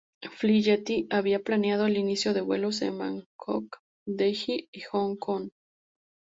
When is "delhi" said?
4.07-4.67